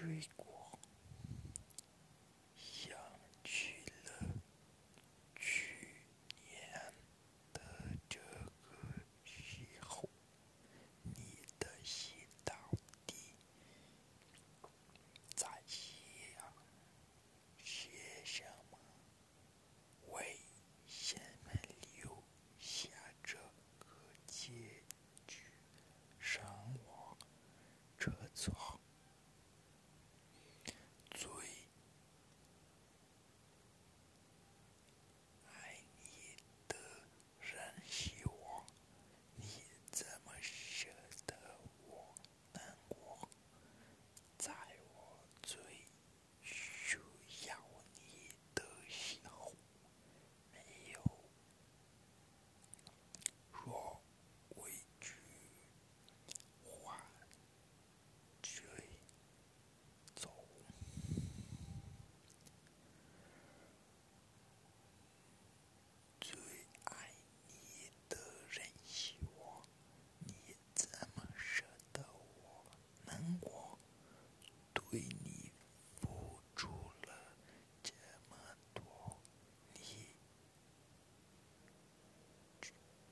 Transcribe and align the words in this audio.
you 0.00 0.10
equal. 0.10 0.57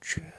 Tschüss. 0.06 0.35